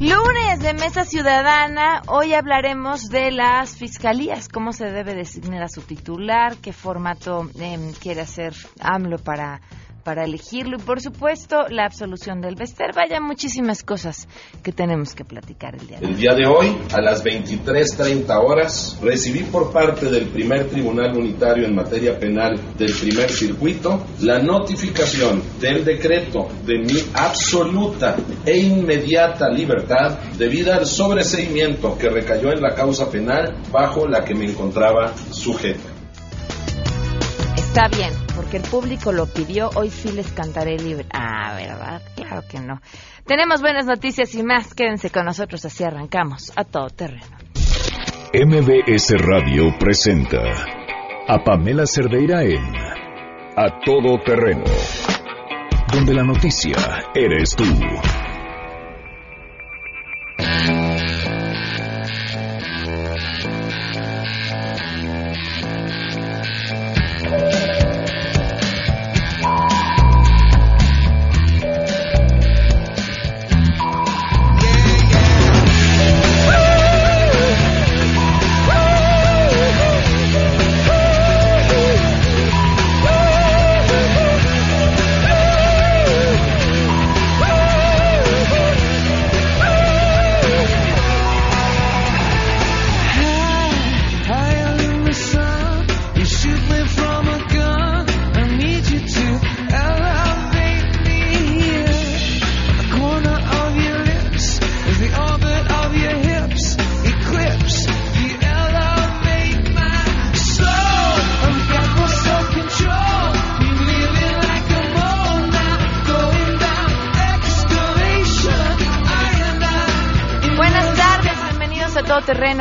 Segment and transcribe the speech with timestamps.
[0.00, 5.82] Lunes de Mesa Ciudadana, hoy hablaremos de las fiscalías, cómo se debe designar a su
[5.82, 9.60] titular, qué formato em, quiere hacer AMLO para
[10.08, 12.94] para elegirlo y por supuesto la absolución del Bester.
[12.96, 14.26] Vaya muchísimas cosas
[14.62, 16.10] que tenemos que platicar el día de hoy.
[16.10, 21.66] El día de hoy, a las 23.30 horas, recibí por parte del primer Tribunal Unitario
[21.66, 29.50] en materia penal del primer circuito la notificación del decreto de mi absoluta e inmediata
[29.50, 35.12] libertad debido al sobreseimiento que recayó en la causa penal bajo la que me encontraba
[35.32, 35.90] sujeta.
[37.58, 39.68] Está bien, porque el público lo pidió.
[39.74, 41.04] Hoy sí les cantaré libre.
[41.12, 42.00] Ah, ¿verdad?
[42.16, 42.80] Claro que no.
[43.26, 44.72] Tenemos buenas noticias y más.
[44.72, 47.26] Quédense con nosotros, así arrancamos a todo terreno.
[48.32, 50.40] MBS Radio presenta
[51.28, 52.74] a Pamela Cerdeira en
[53.54, 54.64] A Todo Terreno,
[55.92, 56.76] donde la noticia
[57.14, 57.64] eres tú.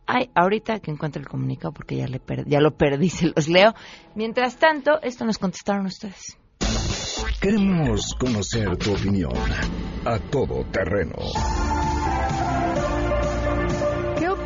[0.06, 3.74] Ay, ahorita que encuentre el comunicado porque ya, le ya lo perdí, se los leo.
[4.14, 6.38] Mientras tanto, esto nos contestaron ustedes.
[7.40, 9.32] Queremos conocer tu opinión
[10.04, 11.16] a todo terreno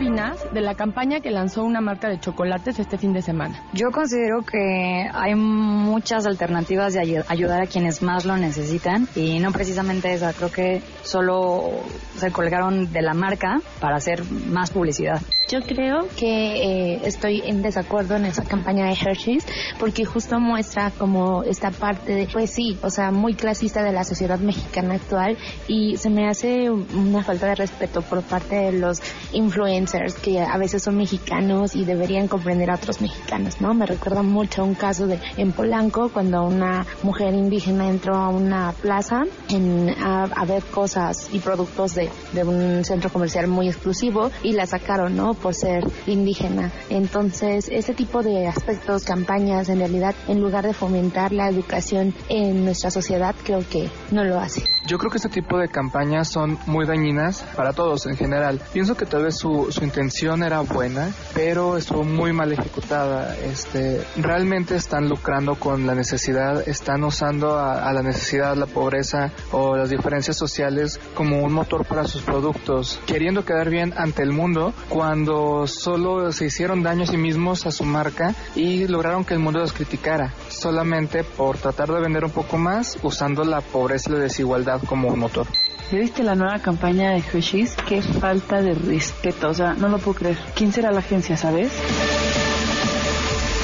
[0.01, 3.63] opinas de la campaña que lanzó una marca de chocolates este fin de semana?
[3.75, 9.53] Yo considero que hay muchas alternativas de ayudar a quienes más lo necesitan y no
[9.53, 10.33] precisamente esa.
[10.33, 11.73] Creo que solo
[12.17, 15.21] se colgaron de la marca para hacer más publicidad.
[15.51, 19.45] Yo creo que eh, estoy en desacuerdo en esa campaña de Hershey's
[19.81, 24.05] porque justo muestra como esta parte de, pues sí, o sea, muy clasista de la
[24.05, 29.03] sociedad mexicana actual y se me hace una falta de respeto por parte de los
[29.33, 29.90] influencers
[30.23, 33.75] que a veces son mexicanos y deberían comprender a otros mexicanos, ¿no?
[33.75, 38.29] Me recuerda mucho a un caso de en Polanco cuando una mujer indígena entró a
[38.29, 44.31] una plaza en, a, ver cosas y productos de, de un centro comercial muy exclusivo
[44.43, 45.35] y la sacaron, ¿no?
[45.35, 46.73] Por ser indígena.
[46.89, 52.65] Entonces, ese tipo de aspectos, campañas, en realidad, en lugar de fomentar la educación en
[52.65, 54.63] nuestra sociedad, creo que no lo hace.
[54.87, 58.61] Yo creo que este tipo de campañas son muy dañinas para todos en general.
[58.73, 63.37] Pienso que tal vez su intención era buena, pero estuvo muy mal ejecutada.
[63.37, 69.77] Este, realmente están lucrando con la necesidad, están usando a, la necesidad, la pobreza o
[69.77, 74.73] las diferencias sociales como un motor para sus productos, queriendo quedar bien ante el mundo
[74.89, 79.41] cuando solo se hicieron daño a sí mismos a su marca y lograron que el
[79.41, 84.13] mundo los criticara, solamente por tratar de vender un poco más usando la pobreza y
[84.15, 85.47] la desigualdad como un motor.
[85.93, 87.77] viste la nueva campaña de Hershey's?
[87.89, 90.39] Qué falta de respeto, o sea, no lo puedo creer.
[90.55, 91.73] ¿Quién será la agencia, sabes?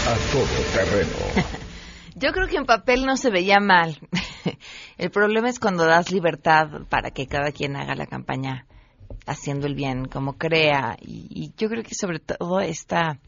[0.07, 1.47] A todo terreno.
[2.15, 4.01] Yo creo que en papel no se veía mal.
[4.99, 8.67] El problema es cuando das libertad para que cada quien haga la campaña
[9.27, 10.97] haciendo el bien como crea.
[11.01, 13.19] Y, yo creo que sobre todo esta,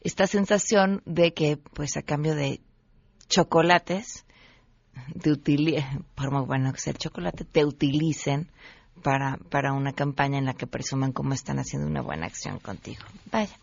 [0.00, 2.60] esta sensación de que, pues a cambio de
[3.28, 4.24] chocolates,
[5.22, 5.30] te
[6.14, 8.50] por muy bueno que sea el chocolate, te utilicen
[9.04, 13.02] para, para una campaña en la que presuman cómo están haciendo una buena acción contigo.
[13.30, 13.54] Vaya.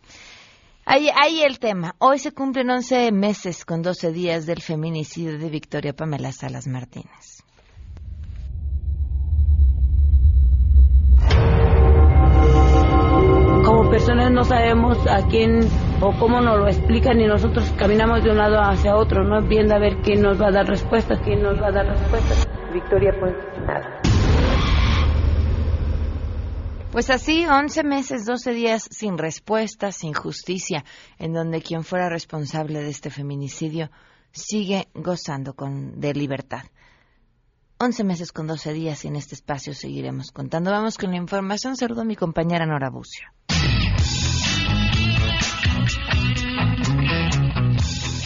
[0.86, 1.96] Ahí, ahí el tema.
[1.98, 7.44] Hoy se cumplen 11 meses con 12 días del feminicidio de Victoria Pamela Salas Martínez.
[13.66, 15.62] Como personas no sabemos a quién
[16.02, 19.76] o cómo nos lo explican y nosotros caminamos de un lado hacia otro, no viendo
[19.76, 22.48] a ver quién nos va a dar respuestas, quién nos va a dar respuestas.
[22.74, 23.34] Victoria, pues
[23.66, 24.01] nada.
[26.92, 30.84] Pues así, 11 meses, 12 días sin respuesta, sin justicia,
[31.18, 33.90] en donde quien fuera responsable de este feminicidio
[34.34, 36.64] sigue gozando con, de libertad.
[37.80, 40.70] 11 meses con 12 días y en este espacio seguiremos contando.
[40.70, 41.78] Vamos con la información.
[41.78, 43.26] Saludo a mi compañera Nora Bucio.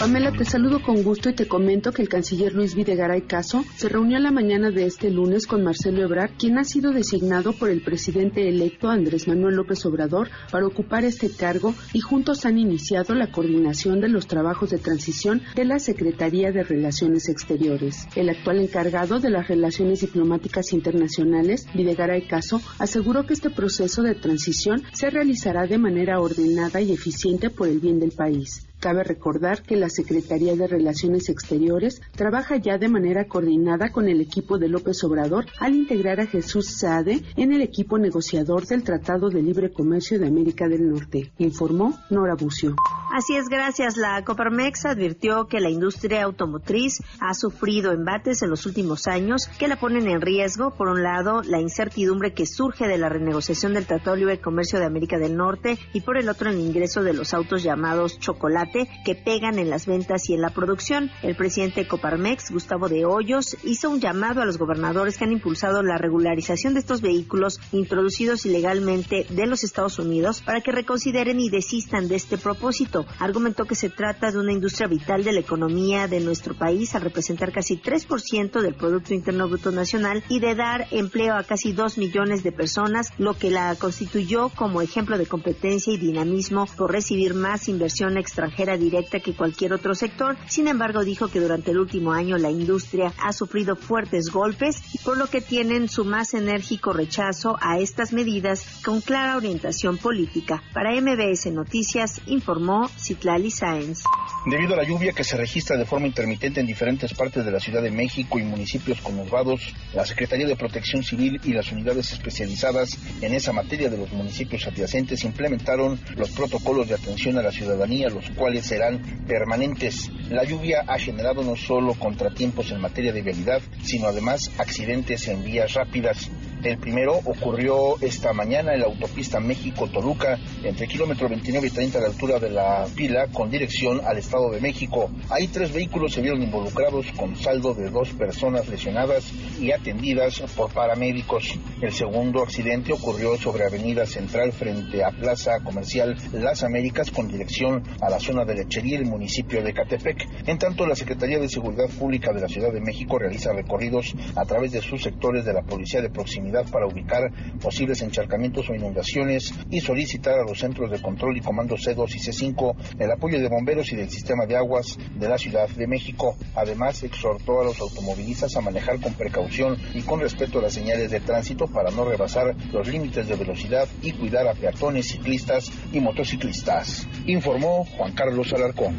[0.05, 3.89] Pamela, te saludo con gusto y te comento que el canciller Luis Videgaray Caso se
[3.89, 7.81] reunió la mañana de este lunes con Marcelo Ebrard, quien ha sido designado por el
[7.81, 13.31] presidente electo Andrés Manuel López Obrador para ocupar este cargo y juntos han iniciado la
[13.31, 18.07] coordinación de los trabajos de transición de la Secretaría de Relaciones Exteriores.
[18.15, 24.13] El actual encargado de las relaciones diplomáticas internacionales, Videgaray Caso, aseguró que este proceso de
[24.13, 28.67] transición se realizará de manera ordenada y eficiente por el bien del país.
[28.85, 34.21] Cabe recordar que la Secretaría de Relaciones Exteriores trabaja ya de manera coordinada con el
[34.21, 39.31] equipo de López Obrador al integrar a Jesús Saade en el equipo negociador del Tratado
[39.31, 42.75] de Libre Comercio de América del Norte, informó Nora Bucio.
[43.17, 43.95] Así es, gracias.
[43.95, 49.69] La Coparmex advirtió que la industria automotriz ha sufrido embates en los últimos años que
[49.69, 50.71] la ponen en riesgo.
[50.75, 54.79] Por un lado, la incertidumbre que surge de la renegociación del Tratado de Libre Comercio
[54.79, 58.89] de América del Norte y por el otro, el ingreso de los autos llamados chocolate
[59.05, 61.09] que pegan en las ventas y en la producción.
[61.23, 65.31] El presidente de Coparmex, Gustavo de Hoyos, hizo un llamado a los gobernadores que han
[65.31, 71.39] impulsado la regularización de estos vehículos introducidos ilegalmente de los Estados Unidos para que reconsideren
[71.39, 73.04] y desistan de este propósito.
[73.19, 77.01] Argumentó que se trata de una industria vital de la economía de nuestro país al
[77.01, 81.97] representar casi 3% del Producto Interno Bruto Nacional y de dar empleo a casi 2
[81.97, 87.33] millones de personas, lo que la constituyó como ejemplo de competencia y dinamismo por recibir
[87.33, 90.35] más inversión extranjera directa que cualquier otro sector.
[90.47, 95.17] Sin embargo, dijo que durante el último año la industria ha sufrido fuertes golpes, por
[95.17, 100.63] lo que tienen su más enérgico rechazo a estas medidas con clara orientación política.
[100.73, 104.03] Para MBS Noticias, informó Citlali Sáenz.
[104.45, 107.59] Debido a la lluvia que se registra de forma intermitente en diferentes partes de la
[107.59, 112.97] Ciudad de México y municipios conurbados, la Secretaría de Protección Civil y las unidades especializadas
[113.21, 118.09] en esa materia de los municipios adyacentes implementaron los protocolos de atención a la ciudadanía,
[118.09, 120.11] los cuales serán permanentes.
[120.29, 125.43] La lluvia ha generado no solo contratiempos en materia de vialidad, sino además accidentes en
[125.43, 126.29] vías rápidas.
[126.63, 132.01] El primero ocurrió esta mañana en la autopista México-Toluca, entre kilómetro 29 y 30 a
[132.01, 135.09] la altura de la pila, con dirección al Estado de México.
[135.29, 140.71] Ahí tres vehículos se vieron involucrados con saldo de dos personas lesionadas y atendidas por
[140.71, 141.57] paramédicos.
[141.81, 147.83] El segundo accidente ocurrió sobre Avenida Central frente a Plaza Comercial Las Américas con dirección
[148.01, 150.47] a la zona de Lechería, el municipio de Catepec.
[150.47, 154.45] En tanto, la Secretaría de Seguridad Pública de la Ciudad de México realiza recorridos a
[154.45, 159.53] través de sus sectores de la Policía de Proximidad para ubicar posibles encharcamientos o inundaciones
[159.69, 162.64] y solicitar a los centros de control y comando C2 y C5
[162.97, 166.35] el apoyo de bomberos y del sistema de aguas de la Ciudad de México.
[166.55, 171.11] Además, exhortó a los automovilistas a manejar con precaución y con respeto a las señales
[171.11, 175.99] de tránsito para no rebasar los límites de velocidad y cuidar a peatones, ciclistas y
[175.99, 177.07] motociclistas.
[177.25, 178.97] Informó Juan Carlos Alarcón.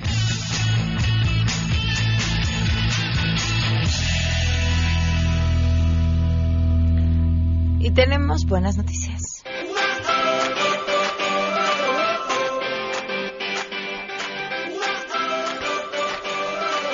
[7.78, 9.25] Y tenemos buenas noticias.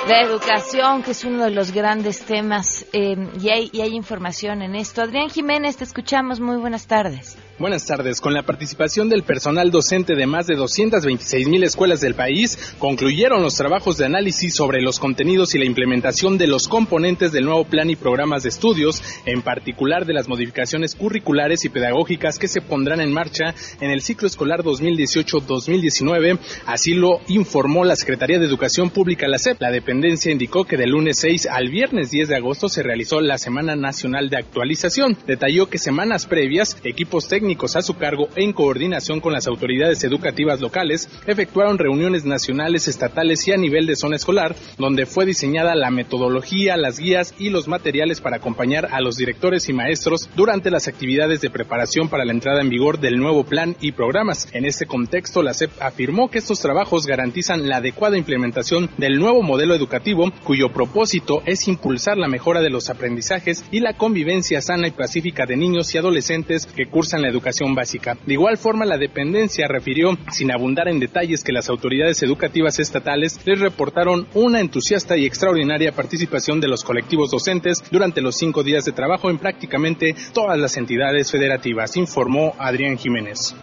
[0.07, 4.61] La educación, que es uno de los grandes temas, eh, y, hay, y hay información
[4.61, 5.01] en esto.
[5.01, 6.41] Adrián Jiménez, te escuchamos.
[6.41, 7.37] Muy buenas tardes.
[7.59, 8.19] Buenas tardes.
[8.19, 13.43] Con la participación del personal docente de más de 226 mil escuelas del país, concluyeron
[13.43, 17.65] los trabajos de análisis sobre los contenidos y la implementación de los componentes del nuevo
[17.65, 22.59] plan y programas de estudios, en particular de las modificaciones curriculares y pedagógicas que se
[22.59, 26.39] pondrán en marcha en el ciclo escolar 2018-2019.
[26.65, 29.61] Así lo informó la Secretaría de Educación Pública, la SEP.
[29.61, 33.37] La dependencia indicó que del lunes 6 al viernes 10 de agosto se realizó la
[33.37, 35.15] Semana Nacional de Actualización.
[35.27, 40.01] Detalló que semanas previas, equipos técnicos técnicos a su cargo en coordinación con las autoridades
[40.05, 45.75] educativas locales efectuaron reuniones nacionales, estatales y a nivel de zona escolar, donde fue diseñada
[45.75, 50.71] la metodología, las guías y los materiales para acompañar a los directores y maestros durante
[50.71, 54.47] las actividades de preparación para la entrada en vigor del nuevo plan y programas.
[54.53, 59.41] En este contexto, la SEP afirmó que estos trabajos garantizan la adecuada implementación del nuevo
[59.41, 64.87] modelo educativo, cuyo propósito es impulsar la mejora de los aprendizajes y la convivencia sana
[64.87, 68.17] y pacífica de niños y adolescentes que cursan la educación básica.
[68.25, 73.39] De igual forma, la dependencia refirió, sin abundar en detalles, que las autoridades educativas estatales
[73.45, 78.85] les reportaron una entusiasta y extraordinaria participación de los colectivos docentes durante los cinco días
[78.85, 83.55] de trabajo en prácticamente todas las entidades federativas, informó Adrián Jiménez.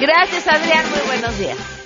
[0.00, 0.84] Gracias, Adrián.
[0.90, 1.79] Muy buenos días.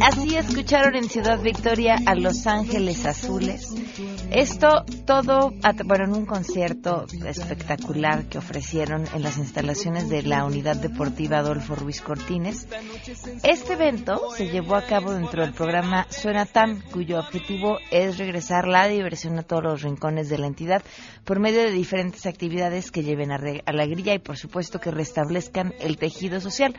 [0.00, 3.72] Así, escucharon en Ciudad Victoria a Los Ángeles Azules.
[4.30, 5.52] Esto todo,
[5.84, 11.76] bueno, en un concierto espectacular que ofrecieron en las instalaciones de la Unidad Deportiva Adolfo
[11.76, 12.66] Ruiz Cortines.
[13.44, 18.66] Este evento se llevó a cabo dentro del programa Suena Tan, cuyo objetivo es regresar
[18.66, 20.82] la diversión a todos los rincones de la entidad
[21.24, 25.98] por medio de diferentes actividades que lleven a alegría y, por supuesto, que restablezcan el
[25.98, 26.74] tejido social.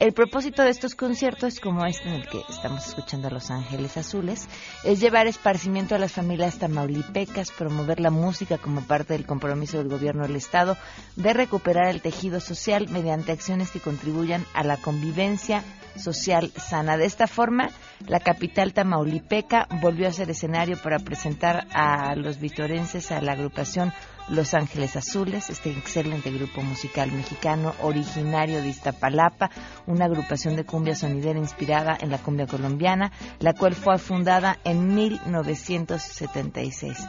[0.00, 3.98] El propósito de estos conciertos, como este en el que estamos escuchando a Los Ángeles
[3.98, 4.48] Azules,
[4.82, 9.90] es llevar esparcimiento a las familias tamaulipecas, promover la música como parte del compromiso del
[9.90, 10.78] gobierno del Estado
[11.16, 15.62] de recuperar el tejido social mediante acciones que contribuyan a la convivencia
[15.96, 16.96] social sana.
[16.96, 17.68] De esta forma,
[18.06, 23.92] la capital tamaulipeca volvió a ser escenario para presentar a los vitorenses a la agrupación
[24.30, 29.50] los Ángeles Azules, este excelente grupo musical mexicano originario de Iztapalapa,
[29.86, 34.94] una agrupación de cumbia sonidera inspirada en la cumbia colombiana, la cual fue fundada en
[34.94, 37.06] 1976.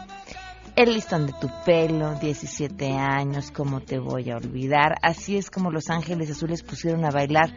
[0.75, 4.95] El listón de tu pelo, 17 años, ¿cómo te voy a olvidar?
[5.01, 7.53] Así es como Los Ángeles Azules pusieron a bailar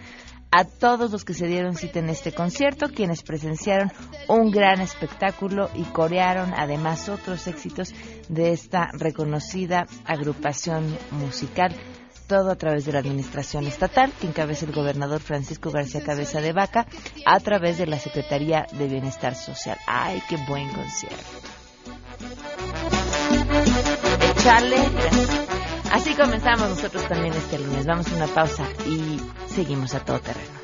[0.57, 3.91] a todos los que se dieron cita en este concierto, quienes presenciaron
[4.29, 7.93] un gran espectáculo y corearon además otros éxitos
[8.29, 11.75] de esta reconocida agrupación musical
[12.29, 16.53] todo a través de la administración estatal que encabeza el gobernador Francisco García Cabeza de
[16.53, 16.87] Vaca
[17.27, 19.77] a través de la Secretaría de Bienestar Social.
[19.87, 21.17] ¡Ay, qué buen concierto!
[25.93, 27.85] Así comenzamos nosotros también este lunes.
[27.87, 29.21] Vamos a una pausa y
[29.55, 30.64] seguimos a todo terreno.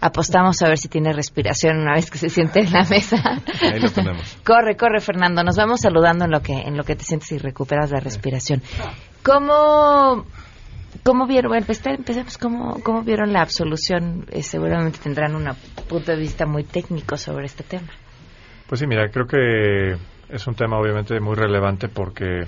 [0.00, 3.40] Apostamos a ver si tiene respiración una vez que se siente en la mesa.
[3.62, 4.36] Ahí lo tenemos.
[4.44, 5.44] Corre, corre, Fernando.
[5.44, 8.60] Nos vamos saludando en lo que en lo que te sientes y recuperas la respiración.
[9.22, 10.26] ¿Cómo
[11.04, 11.50] cómo vieron?
[11.50, 12.36] Bueno, pues, empecemos.
[12.38, 14.26] ¿Cómo, cómo vieron la absolución?
[14.30, 15.48] Eh, seguramente tendrán un
[15.88, 17.88] punto de vista muy técnico sobre este tema.
[18.66, 19.96] Pues sí, mira, creo que
[20.28, 22.42] es un tema obviamente muy relevante porque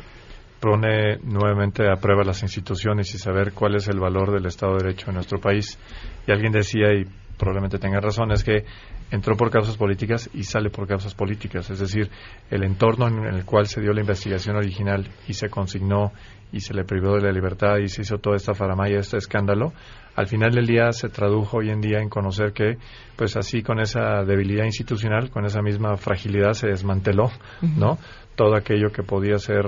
[0.60, 4.84] pone nuevamente a prueba las instituciones y saber cuál es el valor del Estado de
[4.84, 5.78] Derecho en nuestro país.
[6.26, 7.04] Y alguien decía, y
[7.36, 8.64] probablemente tenga razón, es que
[9.10, 11.70] entró por causas políticas y sale por causas políticas.
[11.70, 12.10] Es decir,
[12.50, 16.12] el entorno en el cual se dio la investigación original y se consignó
[16.52, 19.72] y se le privó de la libertad y se hizo toda esta faramaya, este escándalo,
[20.14, 22.78] al final del día se tradujo hoy en día en conocer que,
[23.16, 27.98] pues así con esa debilidad institucional, con esa misma fragilidad se desmanteló, ¿no?
[28.34, 29.64] Todo aquello que podía ser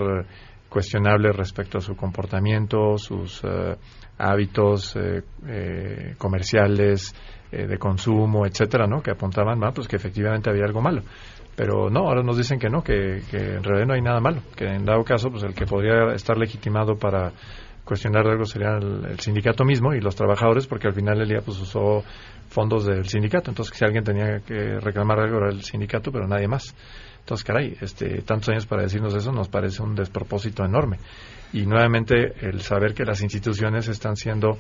[0.68, 3.76] cuestionable respecto a su comportamiento, sus eh,
[4.18, 7.14] hábitos eh, eh, comerciales,
[7.50, 9.00] de consumo, etcétera, ¿no?
[9.00, 11.00] Que apuntaban más, pues que efectivamente había algo malo.
[11.56, 14.66] Pero no, ahora nos dicen que no, que, en realidad no hay nada malo, que
[14.66, 17.32] en dado caso, pues el que podría estar legitimado para
[17.84, 21.58] cuestionar algo sería el, sindicato mismo y los trabajadores, porque al final el día pues
[21.58, 22.04] usó
[22.48, 23.50] fondos del sindicato.
[23.50, 26.76] Entonces, si alguien tenía que reclamar algo era el sindicato, pero nadie más.
[27.28, 30.96] Entonces, caray, este, tantos años para decirnos eso nos parece un despropósito enorme.
[31.52, 34.56] Y nuevamente el saber que las instituciones están siendo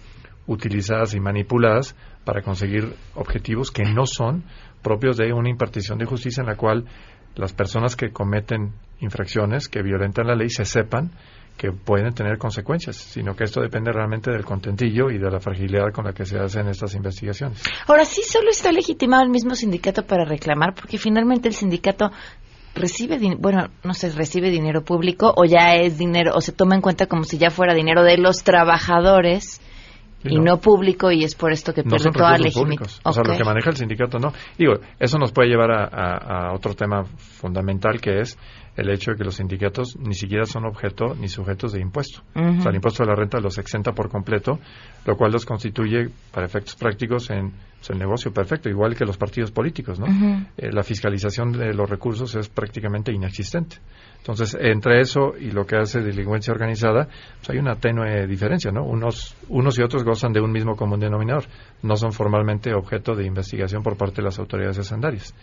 [0.46, 1.96] utilizadas y manipuladas
[2.26, 4.44] para conseguir objetivos que no son
[4.82, 6.84] propios de una impartición de justicia en la cual
[7.36, 11.10] las personas que cometen infracciones, que violentan la ley, se sepan
[11.56, 15.90] que pueden tener consecuencias, sino que esto depende realmente del contentillo y de la fragilidad
[15.92, 17.62] con la que se hacen estas investigaciones.
[17.86, 22.12] Ahora sí, solo está legitimado el mismo sindicato para reclamar, porque finalmente el sindicato
[22.78, 26.80] recibe, bueno, no sé, recibe dinero público o ya es dinero, o se toma en
[26.80, 29.60] cuenta como si ya fuera dinero de los trabajadores
[30.24, 30.58] y no.
[30.58, 32.88] público y es por esto que pierde toda legitimidad.
[33.04, 34.32] O sea, lo que maneja el sindicato no.
[34.56, 38.38] Digo, eso nos puede llevar a, otro tema fundamental que es
[38.78, 42.22] el hecho de que los sindicatos ni siquiera son objeto ni sujetos de impuesto.
[42.34, 44.60] O sea, el impuesto de la renta los exenta por completo,
[45.04, 47.52] lo cual los constituye, para efectos prácticos, en
[47.88, 50.06] el negocio perfecto, igual que los partidos políticos, ¿no?
[50.56, 53.78] Eh, la fiscalización de los recursos es prácticamente inexistente.
[54.18, 58.84] Entonces, entre eso y lo que hace delincuencia organizada, pues hay una tenue diferencia, ¿no?
[58.84, 61.44] Unos, unos y otros gozan de un mismo común denominador.
[61.82, 65.34] No son formalmente objeto de investigación por parte de las autoridades hacendarias.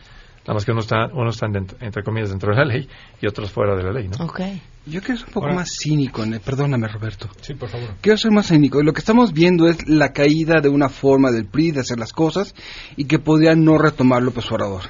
[0.46, 2.88] Nada más que uno está, uno está entre comillas, dentro de la ley
[3.20, 4.26] y otros fuera de la ley, ¿no?
[4.26, 4.62] Okay.
[4.86, 7.28] Yo quiero ser un poco más cínico, perdóname Roberto.
[7.42, 7.96] Sí, por favor.
[8.00, 8.84] Quiero ser más cínico.
[8.84, 12.14] Lo que estamos viendo es la caída de una forma del PRI de hacer las
[12.14, 12.54] cosas
[12.96, 14.84] y que podría no retomar López Obrador.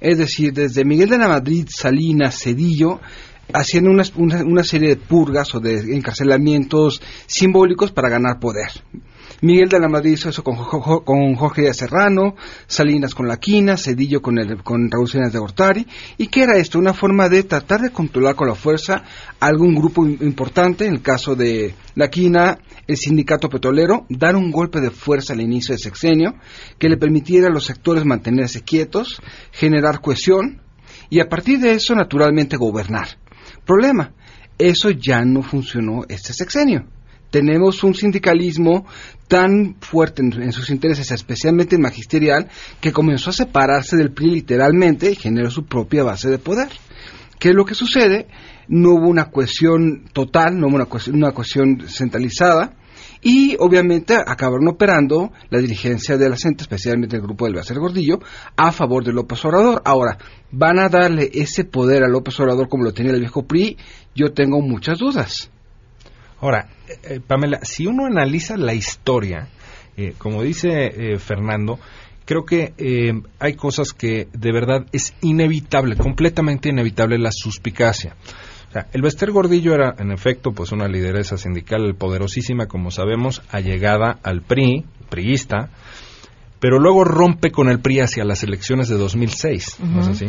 [0.00, 3.00] Es decir, desde Miguel de la Madrid, Salinas, Cedillo,
[3.52, 4.04] haciendo una,
[4.44, 8.70] una, serie de purgas o de encarcelamientos simbólicos para ganar poder.
[9.42, 12.36] Miguel de la Madrid hizo eso con, Jorge Díaz Serrano,
[12.68, 15.84] Salinas con La Quina, Cedillo con, el, con Raúl de Gortari.
[16.16, 16.78] ¿Y qué era esto?
[16.78, 19.02] Una forma de tratar de controlar con la fuerza
[19.40, 24.80] algún grupo importante, en el caso de La Quina, el sindicato petrolero, dar un golpe
[24.80, 26.34] de fuerza al inicio del sexenio
[26.78, 30.62] que le permitiera a los sectores mantenerse quietos, generar cohesión
[31.10, 33.08] y a partir de eso, naturalmente, gobernar.
[33.66, 34.12] Problema,
[34.56, 36.86] eso ya no funcionó este sexenio
[37.32, 38.86] tenemos un sindicalismo
[39.26, 45.10] tan fuerte en, sus intereses, especialmente el magisterial, que comenzó a separarse del PRI literalmente
[45.10, 46.68] y generó su propia base de poder.
[47.38, 48.28] ¿Qué es lo que sucede?
[48.68, 52.74] No hubo una cohesión total, no hubo una cohesión, centralizada,
[53.22, 58.20] y obviamente acabaron operando la dirigencia de la CENTE, especialmente el grupo del Bacer Gordillo,
[58.56, 59.80] a favor de López Obrador.
[59.86, 60.18] Ahora,
[60.50, 63.78] ¿van a darle ese poder a López Obrador como lo tenía el viejo PRI?
[64.14, 65.51] Yo tengo muchas dudas.
[66.42, 66.66] Ahora,
[67.04, 69.46] eh, Pamela, si uno analiza la historia,
[69.96, 71.78] eh, como dice eh, Fernando,
[72.24, 72.74] creo que
[73.38, 78.16] hay cosas que de verdad es inevitable, completamente inevitable la suspicacia.
[78.68, 83.42] O sea, el Bester Gordillo era, en efecto, pues una lideresa sindical poderosísima, como sabemos,
[83.50, 85.70] allegada al PRI, priista,
[86.58, 90.26] pero luego rompe con el PRI hacia las elecciones de 2006, ¿no es así?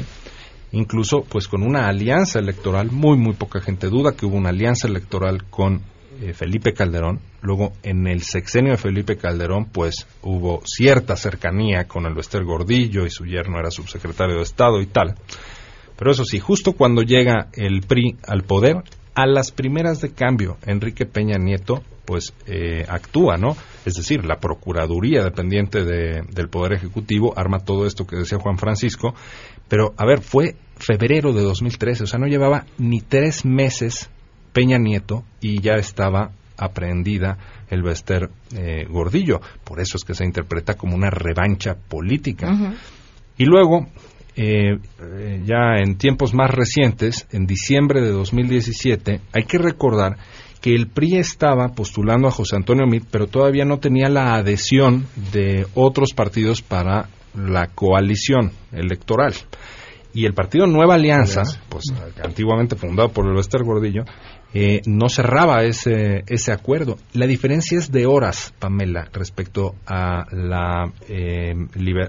[0.74, 4.88] Incluso, pues con una alianza electoral, muy, muy poca gente duda que hubo una alianza
[4.88, 5.82] electoral con
[6.22, 7.20] eh, Felipe Calderón.
[7.42, 13.06] Luego, en el sexenio de Felipe Calderón, pues hubo cierta cercanía con el Bester Gordillo
[13.06, 15.16] y su yerno era subsecretario de Estado y tal.
[15.98, 18.84] Pero eso sí, justo cuando llega el PRI al poder,
[19.16, 23.56] a las primeras de cambio, Enrique Peña Nieto, pues eh, actúa, ¿no?
[23.86, 29.14] Es decir, la Procuraduría, dependiente del Poder Ejecutivo, arma todo esto que decía Juan Francisco.
[29.68, 34.10] Pero, a ver, fue febrero de 2013, o sea, no llevaba ni tres meses
[34.54, 37.38] Peña Nieto y ya estaba aprehendida
[37.70, 39.42] el Bester eh, Gordillo.
[39.64, 42.76] Por eso es que se interpreta como una revancha política.
[43.38, 43.88] Y luego,
[44.36, 50.18] eh, eh, ya en tiempos más recientes, en diciembre de 2017, hay que recordar
[50.62, 55.08] que el PRI estaba postulando a José Antonio Meade, pero todavía no tenía la adhesión
[55.34, 59.34] de otros partidos para la coalición electoral.
[60.14, 61.86] Y el partido Nueva Alianza, pues
[62.24, 64.04] antiguamente fundado por el Bester Gordillo,
[64.54, 66.98] eh, no cerraba ese, ese acuerdo.
[67.14, 71.56] La diferencia es de horas, Pamela, respecto a la, eh,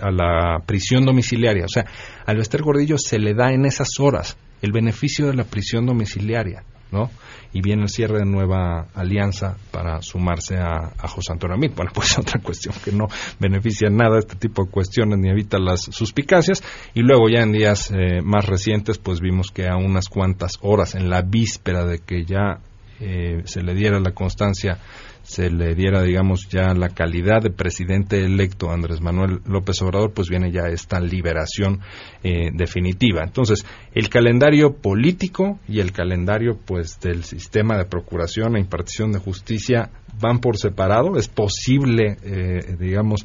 [0.02, 1.64] a la prisión domiciliaria.
[1.64, 1.86] O sea,
[2.26, 6.62] al Bester Gordillo se le da en esas horas el beneficio de la prisión domiciliaria,
[6.92, 7.10] ¿no?
[7.54, 11.56] Y viene el cierre de nueva alianza para sumarse a, José Antonio.
[11.74, 13.06] Bueno, pues otra cuestión que no
[13.38, 16.62] beneficia nada este tipo de cuestiones ni evita las suspicacias.
[16.94, 20.96] Y luego ya en días eh, más recientes, pues vimos que a unas cuantas horas,
[20.96, 22.58] en la víspera de que ya
[23.00, 24.78] eh, se le diera la constancia
[25.24, 30.28] se le diera, digamos, ya la calidad de presidente electo Andrés Manuel López Obrador, pues
[30.28, 31.80] viene ya esta liberación
[32.22, 33.22] eh, definitiva.
[33.24, 39.18] Entonces, el calendario político y el calendario, pues, del sistema de procuración e impartición de
[39.18, 41.16] justicia van por separado.
[41.16, 43.24] Es posible, eh, digamos,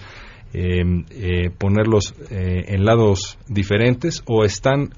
[0.54, 4.90] eh, ponerlos en lados diferentes o están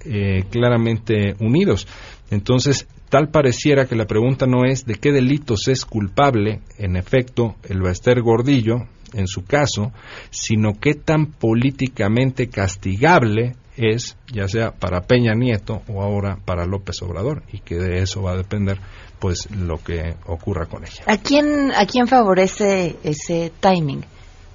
[0.50, 1.88] claramente unidos.
[2.30, 7.58] Entonces, Tal pareciera que la pregunta no es de qué delitos es culpable, en efecto,
[7.68, 9.92] el Bester Gordillo, en su caso,
[10.30, 17.02] sino qué tan políticamente castigable es, ya sea para Peña Nieto o ahora para López
[17.02, 18.80] Obrador, y que de eso va a depender
[19.20, 21.04] pues lo que ocurra con ella.
[21.06, 24.06] ¿A quién, a quién favorece ese timing?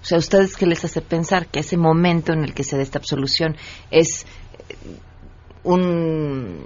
[0.00, 2.84] O sea, ¿ustedes qué les hace pensar que ese momento en el que se dé
[2.84, 3.54] esta absolución
[3.90, 4.24] es
[5.62, 6.64] un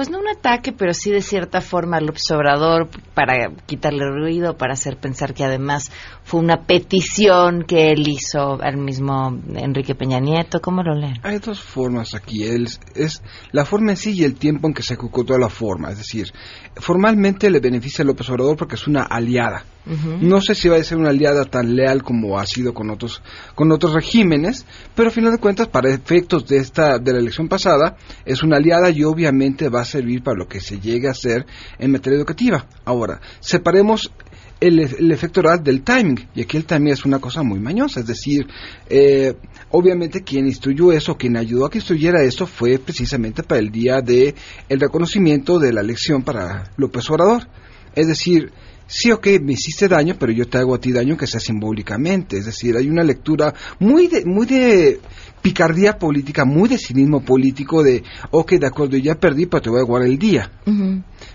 [0.00, 4.72] pues no un ataque, pero sí de cierta forma al observador para quitarle ruido, para
[4.72, 5.92] hacer pensar que además
[6.24, 10.62] fue una petición que él hizo al mismo Enrique Peña Nieto.
[10.62, 11.18] ¿Cómo lo leen?
[11.22, 12.44] Hay dos formas aquí.
[12.44, 15.90] es la forma en sí y el tiempo en que se ejecutó la forma.
[15.90, 16.32] Es decir,
[16.76, 19.66] formalmente le beneficia a López Obrador porque es una aliada.
[19.86, 23.22] No sé si va a ser una aliada tan leal como ha sido con otros
[23.54, 27.48] con otros regímenes, pero a final de cuentas para efectos de esta de la elección
[27.48, 31.12] pasada es una aliada y obviamente va a servir para lo que se llegue a
[31.12, 31.46] hacer
[31.78, 32.66] en materia educativa.
[32.84, 34.12] Ahora, separemos
[34.60, 36.28] el, el, efecto real del timing.
[36.34, 38.00] Y aquí el timing es una cosa muy mañosa.
[38.00, 38.46] Es decir,
[38.88, 39.34] eh,
[39.70, 44.00] obviamente quien instruyó eso, quien ayudó a que instruyera eso fue precisamente para el día
[44.02, 44.34] de
[44.68, 47.48] el reconocimiento de la elección para López Obrador.
[47.94, 48.52] Es decir,
[48.90, 52.36] sí, ok, me hiciste daño, pero yo te hago a ti daño que sea simbólicamente.
[52.36, 55.00] Es decir, hay una lectura muy de, muy de
[55.40, 59.80] picardía política, muy de cinismo político de, ok, de acuerdo, ya perdí, pero te voy
[59.80, 60.50] a guardar el día.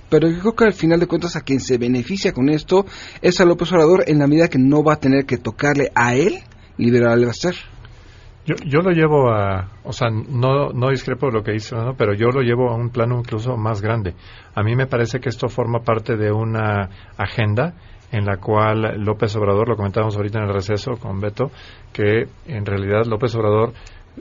[0.09, 2.85] Pero yo creo que al final de cuentas a quien se beneficia con esto
[3.21, 6.15] es a López Obrador en la medida que no va a tener que tocarle a
[6.15, 6.39] él
[6.77, 7.55] liberar al ser.
[8.45, 12.13] Yo, yo lo llevo a, o sea, no, no discrepo de lo que dice, pero
[12.13, 14.13] yo lo llevo a un plano incluso más grande.
[14.53, 17.73] A mí me parece que esto forma parte de una agenda
[18.11, 21.49] en la cual López Obrador, lo comentábamos ahorita en el receso con Beto,
[21.91, 23.73] que en realidad López Obrador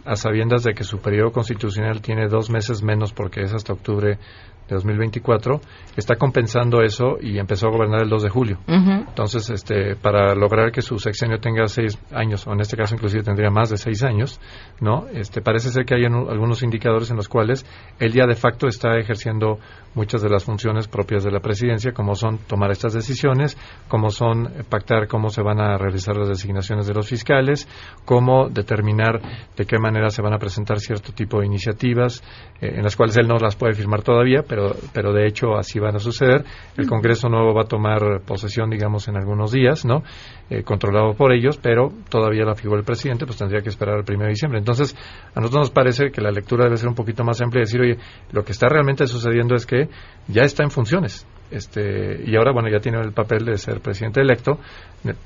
[0.04, 4.18] a sabiendas de que su periodo constitucional tiene dos meses menos porque es hasta octubre
[4.68, 5.60] de 2024,
[5.96, 8.58] está compensando eso y empezó a gobernar el 2 de julio.
[8.66, 13.22] Entonces, este, para lograr que su sexenio tenga seis años, o en este caso inclusive
[13.22, 14.40] tendría más de seis años,
[14.80, 15.06] ¿no?
[15.12, 17.66] Este, parece ser que hay algunos indicadores en los cuales
[17.98, 19.58] él ya de facto está ejerciendo
[19.94, 23.56] muchas de las funciones propias de la presidencia, como son tomar estas decisiones,
[23.88, 27.68] como son pactar cómo se van a realizar las designaciones de los fiscales,
[28.04, 29.20] cómo determinar
[29.56, 32.22] de qué manera se van a presentar cierto tipo de iniciativas,
[32.60, 34.53] eh, en las cuales él no las puede firmar todavía, pero,
[34.92, 36.44] pero de hecho así van a suceder.
[36.76, 40.02] El Congreso nuevo va a tomar posesión, digamos, en algunos días, ¿no?
[40.50, 44.04] Eh, controlado por ellos, pero todavía la figura del presidente, pues tendría que esperar el
[44.06, 44.58] 1 de diciembre.
[44.58, 44.96] Entonces,
[45.34, 47.80] a nosotros nos parece que la lectura debe ser un poquito más amplia y decir,
[47.80, 47.98] oye,
[48.32, 49.88] lo que está realmente sucediendo es que
[50.28, 51.26] ya está en funciones.
[51.54, 54.58] Este, y ahora, bueno, ya tiene el papel de ser presidente electo,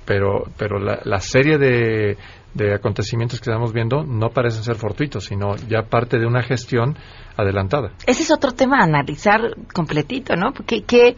[0.04, 2.18] pero, pero la, serie de,
[2.52, 6.98] de acontecimientos que estamos viendo no parecen ser fortuitos, sino ya parte de una gestión
[7.34, 7.92] adelantada.
[8.06, 9.40] Ese es otro tema a analizar
[9.72, 10.52] completito, ¿no?
[10.52, 11.16] Porque qué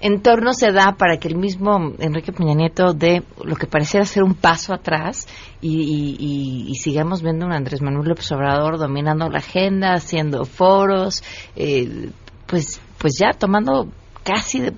[0.00, 4.22] entorno se da para que el mismo Enrique Peña Nieto dé lo que pareciera ser
[4.22, 5.26] un paso atrás
[5.60, 11.22] y, sigamos viendo a un Andrés Manuel López Obrador dominando la agenda, haciendo foros,
[11.56, 12.10] eh,
[12.46, 13.88] pues, pues ya tomando
[14.22, 14.72] casi de,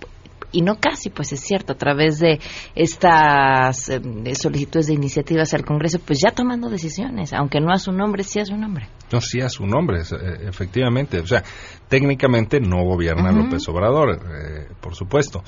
[0.54, 2.40] y no casi, pues es cierto, a través de
[2.74, 7.92] estas em, solicitudes de iniciativas al Congreso, pues ya tomando decisiones, aunque no a su
[7.92, 8.88] nombre, sí a su nombre.
[9.12, 11.18] No, sí a su nombre, eh, efectivamente.
[11.18, 11.42] O sea,
[11.88, 15.42] técnicamente no gobierna López Obrador, eh, por supuesto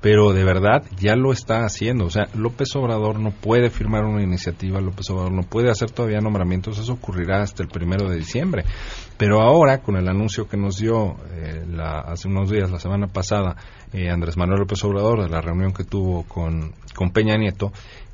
[0.00, 2.04] pero de verdad ya lo está haciendo.
[2.04, 6.20] O sea, López Obrador no puede firmar una iniciativa, López Obrador no puede hacer todavía
[6.20, 8.64] nombramientos, eso ocurrirá hasta el primero de diciembre.
[9.16, 11.64] Pero ahora, con el anuncio que nos dio eh,
[12.06, 13.56] hace unos días, la semana pasada,
[13.92, 17.72] eh, Andrés Manuel López Obrador, de la reunión que tuvo con, con Peña Nieto,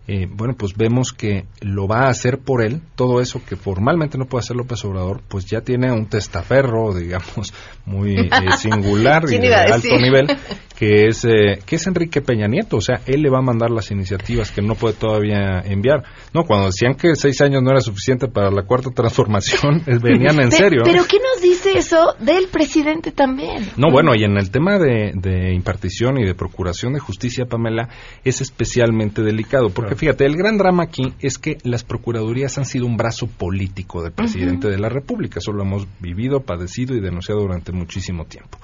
[0.08, 4.18] eh, bueno, pues vemos que lo va a hacer por él, todo eso que formalmente
[4.18, 9.38] no puede hacer López Obrador, pues ya tiene un testaferro, digamos, muy eh, singular y
[9.38, 10.26] de alto nivel,
[10.82, 13.70] que es, eh, que es Enrique Peña Nieto, o sea, él le va a mandar
[13.70, 16.02] las iniciativas que no puede todavía enviar.
[16.34, 20.50] No, cuando decían que seis años no era suficiente para la cuarta transformación, venían en
[20.50, 20.82] serio.
[20.84, 23.64] Pero ¿qué nos dice eso del presidente también?
[23.76, 27.88] No, bueno, y en el tema de, de impartición y de procuración de justicia, Pamela,
[28.24, 32.86] es especialmente delicado, porque fíjate, el gran drama aquí es que las procuradurías han sido
[32.86, 35.38] un brazo político del presidente de la República.
[35.38, 38.58] Eso lo hemos vivido, padecido y denunciado durante muchísimo tiempo.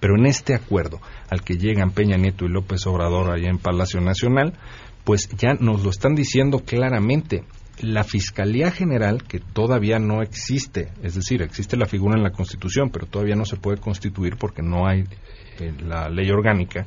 [0.00, 4.00] Pero en este acuerdo al que llegan Peña Nieto y López Obrador allá en Palacio
[4.00, 4.54] Nacional,
[5.04, 7.44] pues ya nos lo están diciendo claramente.
[7.80, 12.90] La Fiscalía General, que todavía no existe, es decir, existe la figura en la Constitución,
[12.90, 15.04] pero todavía no se puede constituir porque no hay
[15.60, 16.86] eh, la ley orgánica,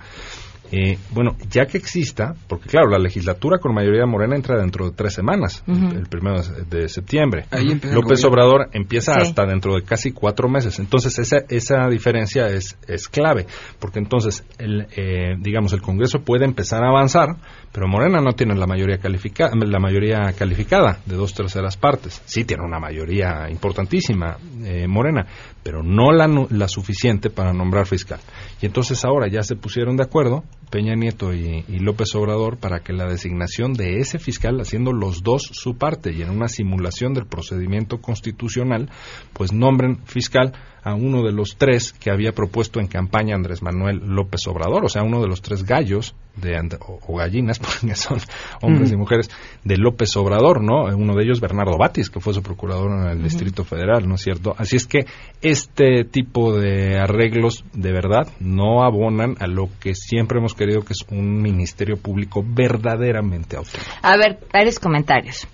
[0.72, 4.96] eh, bueno, ya que exista, porque claro, la legislatura con mayoría morena entra dentro de
[4.96, 7.46] tres semanas, el primero de, septiembre.
[7.92, 10.80] López Obrador empieza hasta dentro de casi cuatro meses.
[10.80, 13.48] Entonces, esa, esa diferencia es, es clave,
[13.80, 17.36] porque entonces, el, eh, digamos, el Congreso puede empezar a avanzar,
[17.74, 22.22] pero Morena no tiene la mayoría, calificada la mayoría calificada de dos terceras partes.
[22.26, 25.26] Sí tiene una mayoría importantísima, eh, Morena,
[25.64, 28.20] pero no la, la suficiente para nombrar fiscal.
[28.62, 32.94] Y entonces ahora ya se pusieron de acuerdo Peña Nieto y, López Obrador para que
[32.94, 37.26] la designación de ese fiscal, haciendo los dos su parte y en una simulación del
[37.26, 38.90] procedimiento constitucional,
[39.34, 44.02] pues nombren fiscal a uno de los tres que había propuesto en campaña Andrés Manuel
[44.06, 48.20] López Obrador, o sea, uno de los tres gallos de o, gallinas, porque son
[48.62, 49.30] hombres y mujeres,
[49.64, 50.86] de López Obrador, ¿no?
[50.96, 54.22] Uno de ellos, Bernardo Batis, que fue su procurador en el Distrito Federal, ¿no es
[54.22, 54.56] cierto?
[54.58, 55.06] Así es que
[55.42, 60.94] este tipo de arreglos, de verdad, no abonan a lo que siempre hemos querido que
[60.94, 63.92] es un ministerio público verdaderamente autónomo.
[64.02, 65.48] A ver, varios comentarios.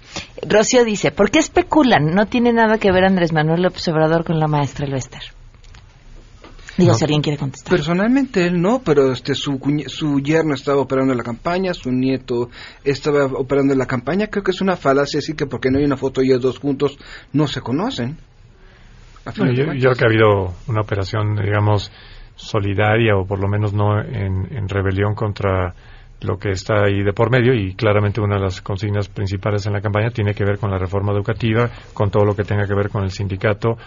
[0.48, 2.14] Rocío dice, ¿por qué especulan?
[2.14, 5.17] No tiene nada que ver Andrés Manuel López Obrador con la maestra Lester.
[6.78, 7.76] Digo, si alguien quiere contestar.
[7.76, 12.50] Personalmente él no, pero este su, su yerno estaba operando en la campaña, su nieto
[12.84, 14.28] estaba operando en la campaña.
[14.28, 16.60] Creo que es una falacia así que porque no hay una foto y ellos dos
[16.60, 16.98] juntos
[17.34, 18.18] no se conocen.
[19.26, 21.92] yo, creo que ha habido una operación, digamos,
[22.36, 25.74] solidaria o por lo menos no en rebelión contra
[26.22, 29.74] lo que está ahí de por medio y claramente una de las consignas principales en
[29.74, 32.74] la campaña tiene que ver con la reforma educativa, con todo lo que tenga que
[32.74, 33.78] ver con el sindicato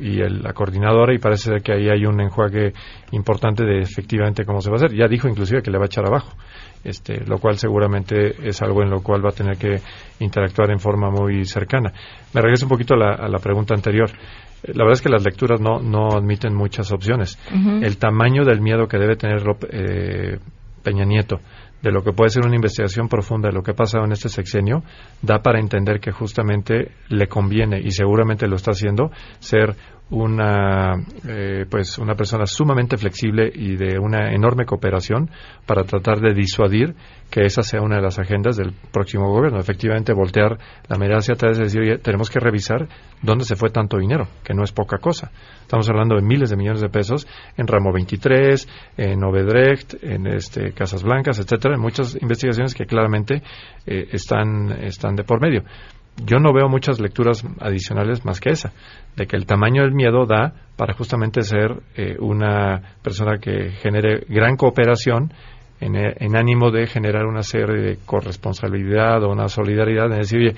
[0.00, 2.74] y la coordinadora y parece que ahí hay un enjuague
[3.12, 4.94] importante de efectivamente cómo se va a hacer.
[4.94, 6.32] Ya dijo inclusive que le va a echar abajo,
[6.84, 9.80] este, lo cual seguramente es algo en lo cual va a tener que
[10.20, 11.92] interactuar en forma muy cercana.
[12.34, 14.10] Me regreso un poquito a la, pregunta anterior.
[14.62, 17.38] La verdad es que las lecturas no, no admiten muchas opciones.
[17.80, 20.38] El tamaño del miedo que debe tener eh,
[20.82, 21.40] Peña Nieto
[21.82, 24.28] de lo que puede ser una investigación profunda de lo que ha pasado en este
[24.28, 24.82] sexenio,
[25.22, 29.76] da para entender que justamente le conviene, y seguramente lo está haciendo, ser
[30.10, 30.94] una
[31.26, 35.30] eh, pues una persona sumamente flexible y de una enorme cooperación
[35.66, 36.94] para tratar de disuadir
[37.30, 39.58] que esa sea una de las agendas del próximo gobierno.
[39.58, 40.56] Efectivamente voltear
[40.88, 42.88] la mirada hacia atrás y decir tenemos que revisar
[43.22, 46.56] dónde se fue tanto dinero que no es poca cosa estamos hablando de miles de
[46.56, 52.16] millones de pesos en ramo 23 en Obedrecht en este Casas Blancas etcétera en muchas
[52.20, 53.42] investigaciones que claramente
[53.86, 55.64] eh, están están de por medio
[56.24, 58.72] yo no veo muchas lecturas adicionales más que esa,
[59.16, 64.24] de que el tamaño del miedo da para justamente ser eh, una persona que genere
[64.28, 65.32] gran cooperación
[65.80, 70.38] en, eh, en, ánimo de generar una serie de corresponsabilidad o una solidaridad, en decir,
[70.40, 70.56] oye,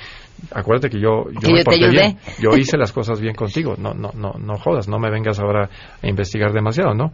[0.54, 4.10] acuérdate que yo, yo, me porté bien, yo hice las cosas bien contigo, no, no,
[4.14, 5.68] no, no jodas, no me vengas ahora
[6.02, 7.12] a investigar demasiado, ¿no?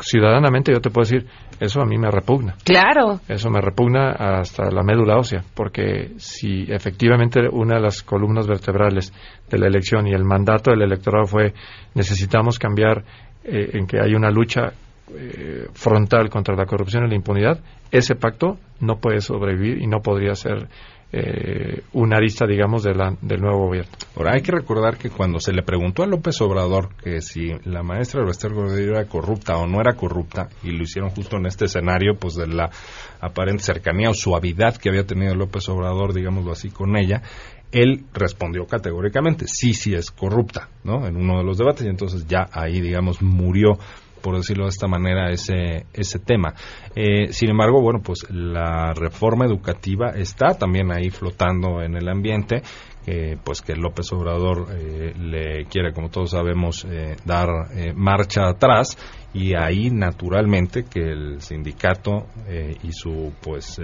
[0.00, 1.28] Ciudadanamente yo te puedo decir,
[1.60, 2.54] eso a mí me repugna.
[2.64, 3.20] Claro.
[3.28, 9.12] Eso me repugna hasta la médula ósea, porque si efectivamente una de las columnas vertebrales
[9.50, 11.52] de la elección y el mandato del electorado fue
[11.94, 13.04] necesitamos cambiar
[13.44, 14.72] eh, en que hay una lucha
[15.14, 20.00] eh, frontal contra la corrupción y la impunidad, ese pacto no puede sobrevivir y no
[20.00, 20.68] podría ser
[21.10, 22.92] eh, una arista, digamos, de
[23.22, 23.92] del nuevo gobierno.
[24.14, 27.82] Ahora, hay que recordar que cuando se le preguntó a López Obrador que si la
[27.82, 31.64] maestra Lester Gordillo era corrupta o no era corrupta, y lo hicieron justo en este
[31.64, 32.70] escenario, pues de la
[33.20, 37.22] aparente cercanía o suavidad que había tenido López Obrador, digámoslo así, con ella,
[37.72, 41.06] él respondió categóricamente, sí, sí es corrupta, ¿no?
[41.06, 43.78] En uno de los debates y entonces ya ahí, digamos, murió
[44.22, 46.54] por decirlo de esta manera, ese, ese tema.
[46.94, 52.62] Eh, sin embargo, bueno, pues la reforma educativa está también ahí flotando en el ambiente
[53.42, 58.98] pues que López Obrador eh, le quiere, como todos sabemos, eh, dar eh, marcha atrás
[59.32, 62.26] y ahí naturalmente que el sindicato
[62.82, 63.78] y su pues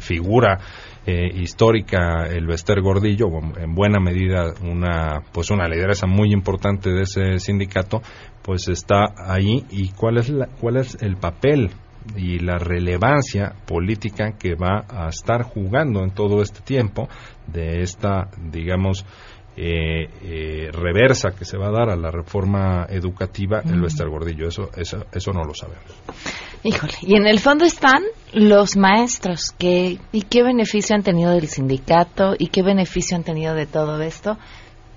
[0.00, 0.58] figura
[1.06, 3.26] histórica el Bester Gordillo
[3.58, 8.00] en buena medida una pues una lideresa muy importante de ese sindicato
[8.42, 11.70] pues está ahí y cuál es la, cuál es el papel
[12.16, 17.08] y la relevancia política que va a estar jugando en todo este tiempo
[17.46, 19.04] de esta, digamos,
[19.56, 24.48] eh, eh, reversa que se va a dar a la reforma educativa el Bester Gordillo.
[24.48, 25.84] Eso, eso, eso no lo sabemos.
[26.62, 31.48] Híjole, y en el fondo están los maestros, que, ¿y qué beneficio han tenido del
[31.48, 32.34] sindicato?
[32.38, 34.38] ¿Y qué beneficio han tenido de todo esto?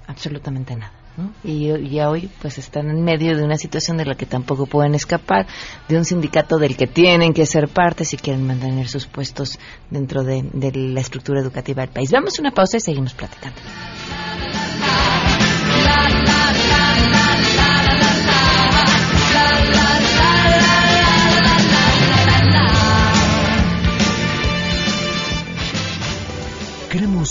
[0.08, 1.03] Absolutamente nada.
[1.44, 4.96] Y ya hoy pues están en medio de una situación de la que tampoco pueden
[4.96, 5.46] escapar,
[5.88, 10.24] de un sindicato del que tienen que ser parte si quieren mantener sus puestos dentro
[10.24, 12.12] de, de la estructura educativa del país.
[12.12, 13.60] Vamos a una pausa y seguimos platicando.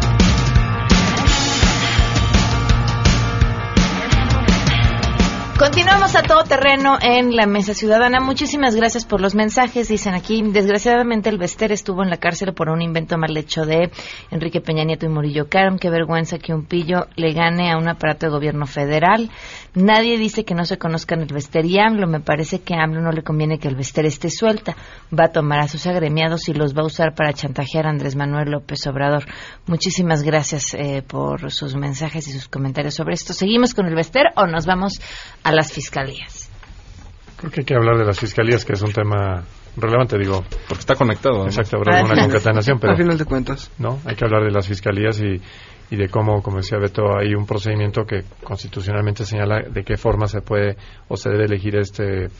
[5.62, 8.18] Continuamos a todo terreno en la Mesa Ciudadana.
[8.18, 9.86] Muchísimas gracias por los mensajes.
[9.86, 13.92] Dicen aquí, desgraciadamente el Bester estuvo en la cárcel por un invento mal hecho de
[14.32, 15.78] Enrique Peña Nieto y Murillo Karam.
[15.78, 19.30] Qué vergüenza que un pillo le gane a un aparato de gobierno federal.
[19.74, 22.06] Nadie dice que no se conozcan el Bester y AMLO.
[22.06, 24.76] Me parece que a AMLO no le conviene que el Bester esté suelta.
[25.18, 28.14] Va a tomar a sus agremiados y los va a usar para chantajear a Andrés
[28.14, 29.24] Manuel López Obrador.
[29.66, 33.32] Muchísimas gracias eh, por sus mensajes y sus comentarios sobre esto.
[33.32, 35.00] ¿Seguimos con el Bester o nos vamos
[35.42, 36.50] a las fiscalías.
[37.36, 39.42] Creo que hay que hablar de las fiscalías, que es un tema
[39.76, 40.44] relevante, digo.
[40.68, 41.44] Porque está conectado.
[41.44, 42.92] Exacto, habrá una concatenación, pero...
[42.92, 43.70] Al final de cuentas.
[43.78, 45.40] No, hay que hablar de las fiscalías y,
[45.92, 50.26] y de cómo, como decía Beto, hay un procedimiento que constitucionalmente señala de qué forma
[50.26, 52.30] se puede o se debe elegir este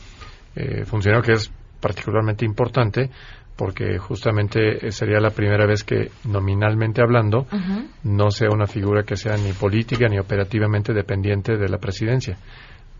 [0.55, 3.11] eh, funcionario, que es particularmente importante
[3.55, 7.45] porque justamente sería la primera vez que nominalmente hablando
[8.03, 12.35] no sea una figura que sea ni política ni operativamente dependiente de la presidencia.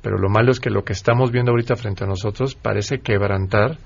[0.04, 3.80] Pero lo malo es que lo que estamos viendo ahorita frente a nosotros parece quebrantar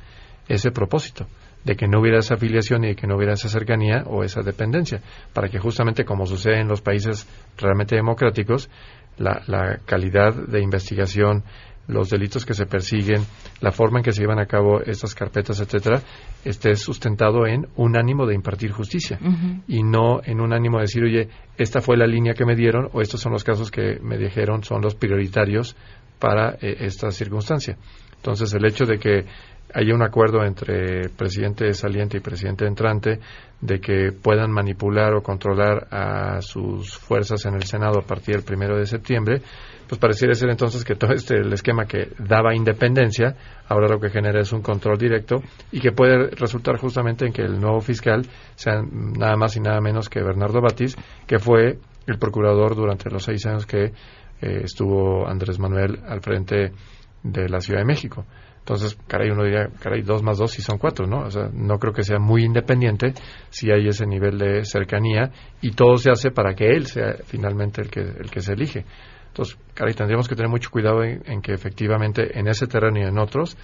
[0.50, 1.28] ese propósito
[1.68, 4.42] de que no hubiera esa afiliación y de que no hubiera esa cercanía o esa
[4.42, 5.02] dependencia,
[5.34, 7.28] para que justamente como sucede en los países
[7.58, 8.70] realmente democráticos,
[9.18, 11.44] la, la calidad de investigación,
[11.88, 13.22] los delitos que se persiguen,
[13.60, 16.02] la forma en que se llevan a cabo estas carpetas, etcétera,
[16.46, 19.20] esté sustentado en un ánimo de impartir justicia
[19.68, 21.28] y no en un ánimo de decir, oye,
[21.58, 24.64] esta fue la línea que me dieron o estos son los casos que me dijeron
[24.64, 25.76] son los prioritarios
[26.18, 27.78] para eh, esta circunstancia.
[28.16, 29.26] Entonces, el hecho de que
[29.74, 33.20] haya un acuerdo entre presidente saliente y presidente entrante
[33.60, 38.44] de que puedan manipular o controlar a sus fuerzas en el Senado a partir del
[38.44, 39.42] primero de septiembre,
[39.88, 43.36] pues pareciera ser entonces que todo este el esquema que daba independencia
[43.68, 47.42] ahora lo que genera es un control directo y que puede resultar justamente en que
[47.42, 48.22] el nuevo fiscal
[48.56, 53.24] sea nada más y nada menos que Bernardo Batis, que fue el procurador durante los
[53.24, 56.72] seis años que eh, estuvo Andrés Manuel al frente
[57.24, 58.26] de la Ciudad de México.
[58.68, 61.22] Entonces, caray, uno diría, caray, dos más dos y son cuatro, ¿no?
[61.22, 63.14] O sea, no creo que sea muy independiente
[63.50, 67.82] si hay ese nivel de cercanía y todo se hace para que él sea finalmente
[67.82, 68.84] el que, el que se elige.
[69.30, 73.18] Entonces, caray, tendríamos que tener mucho cuidado en, que efectivamente en ese terreno y en
[73.18, 73.56] otros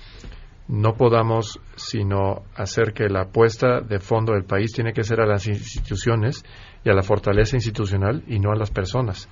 [0.69, 5.25] no podamos sino hacer que la apuesta de fondo del país tiene que ser a
[5.25, 6.45] las instituciones
[6.85, 9.27] y a la fortaleza institucional y no a las personas.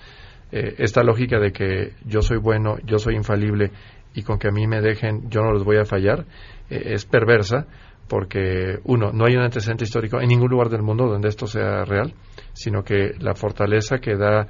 [0.51, 3.71] Eh, esta lógica de que yo soy bueno, yo soy infalible
[4.13, 6.25] y con que a mí me dejen yo no los voy a fallar
[6.69, 7.67] eh, es perversa
[8.08, 11.85] porque uno no hay un antecedente histórico en ningún lugar del mundo donde esto sea
[11.85, 12.13] real
[12.54, 14.48] sino que la fortaleza que da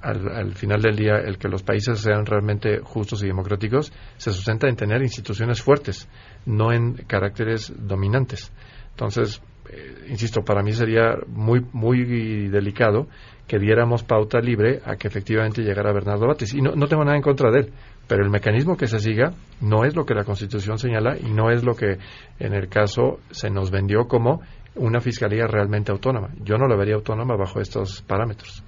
[0.00, 4.32] al, al, final del día el que los países sean realmente justos y democráticos se
[4.32, 6.08] sustenta en tener instituciones fuertes
[6.44, 8.52] no en caracteres dominantes
[8.90, 13.08] entonces eh, insisto, para mí sería muy, muy delicado
[13.46, 16.54] que diéramos pauta libre a que efectivamente llegara Bernardo Batis.
[16.54, 17.72] Y no, no tengo nada en contra de él,
[18.06, 21.50] pero el mecanismo que se siga no es lo que la Constitución señala y no
[21.50, 21.98] es lo que
[22.38, 24.42] en el caso se nos vendió como
[24.76, 26.30] una fiscalía realmente autónoma.
[26.42, 28.62] Yo no la vería autónoma bajo estos parámetros.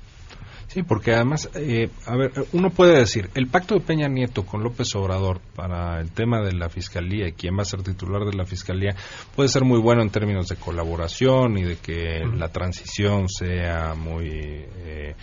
[0.69, 4.63] Sí, porque además, eh, a ver, uno puede decir, el pacto de Peña Nieto con
[4.63, 8.37] López Obrador para el tema de la fiscalía y quién va a ser titular de
[8.37, 8.95] la fiscalía
[9.35, 14.29] puede ser muy bueno en términos de colaboración y de que la transición sea muy
[14.29, 15.15] eh,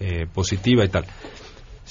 [0.00, 1.04] eh, positiva y tal.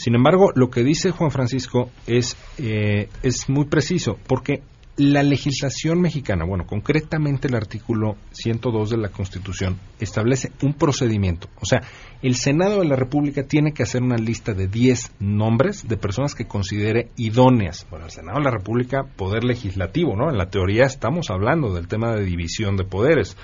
[0.04, 4.62] Sin embargo, lo que dice Juan Francisco es, es muy preciso, porque
[4.96, 11.48] la legislación mexicana, bueno, concretamente el artículo 102 de la Constitución, establece un procedimiento.
[11.62, 11.82] O sea,
[12.22, 16.36] el Senado de la República tiene que hacer una lista de 10 nombres de personas
[16.36, 17.88] que considere idóneas.
[17.90, 20.30] Bueno, el Senado de la República, poder legislativo, ¿no?
[20.30, 23.36] En la teoría estamos hablando del tema de división de poderes.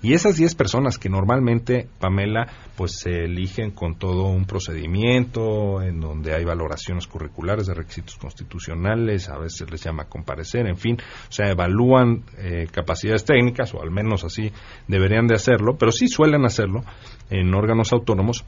[0.00, 5.98] Y esas 10 personas que normalmente, Pamela, pues se eligen con todo un procedimiento en
[5.98, 11.32] donde hay valoraciones curriculares de requisitos constitucionales, a veces les llama comparecer, en fin, o
[11.32, 14.52] sea, evalúan eh, capacidades técnicas, o al menos así
[14.88, 16.84] deberían de hacerlo, pero sí suelen hacerlo
[17.30, 18.44] en órganos autónomos.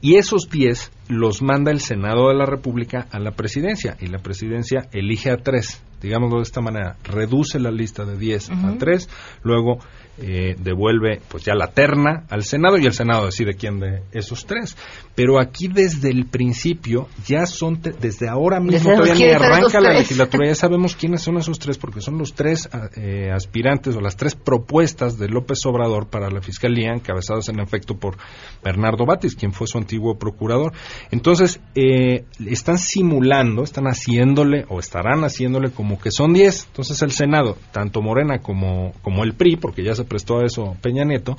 [0.00, 4.18] Y esos 10 los manda el Senado de la República a la presidencia, y la
[4.18, 9.08] presidencia elige a tres digámoslo de esta manera, reduce la lista de 10 a 3,
[9.42, 9.78] luego
[10.22, 14.44] eh, devuelve pues ya la terna al Senado y el Senado decide quién de esos
[14.44, 14.76] tres.
[15.14, 20.46] Pero aquí desde el principio ya son, desde ahora mismo todavía ni arranca la legislatura,
[20.46, 24.34] ya sabemos quiénes son esos tres porque son los tres eh, aspirantes o las tres
[24.34, 28.18] propuestas de López Obrador para la Fiscalía, encabezadas en efecto por
[28.62, 30.74] Bernardo Batis, quien fue su antiguo procurador.
[31.10, 36.66] Entonces, eh, están simulando, están haciéndole o estarán haciéndole como que son 10.
[36.68, 40.76] Entonces el Senado, tanto Morena como, como el PRI, porque ya se prestó a eso
[40.80, 41.36] Peña Nieto,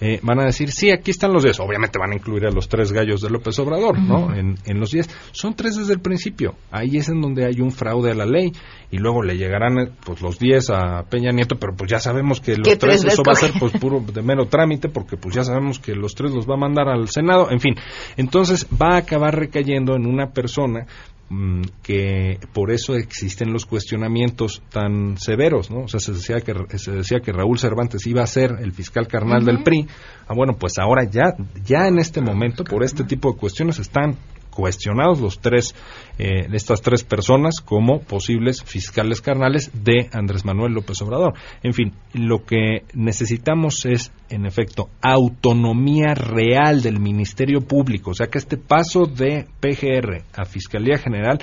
[0.00, 1.58] eh, van a decir, sí, aquí están los 10.
[1.60, 4.32] Obviamente van a incluir a los tres gallos de López Obrador, ¿no?
[4.32, 5.08] En, en, los 10.
[5.32, 6.54] Son tres desde el principio.
[6.70, 8.52] Ahí es en donde hay un fraude a la ley.
[8.90, 12.40] Y luego le llegarán eh, pues los 10 a Peña Nieto, pero pues ya sabemos
[12.40, 15.42] que los tres, eso va a ser pues puro de mero trámite, porque pues ya
[15.42, 17.50] sabemos que los tres los va a mandar al Senado.
[17.50, 17.74] En fin,
[18.16, 20.86] entonces va a acabar recayendo en una persona
[21.82, 25.80] que por eso existen los cuestionamientos tan severos, ¿no?
[25.80, 29.06] O sea, se decía que se decía que Raúl Cervantes iba a ser el fiscal
[29.06, 29.86] carnal del PRI.
[30.26, 34.16] Ah, bueno, pues ahora ya ya en este momento por este tipo de cuestiones están
[34.58, 35.72] cuestionados los tres,
[36.18, 41.34] eh, estas tres personas como posibles fiscales carnales de Andrés Manuel López Obrador.
[41.62, 48.26] En fin, lo que necesitamos es, en efecto, autonomía real del Ministerio Público, o sea
[48.26, 51.38] que este paso de PGR a Fiscalía General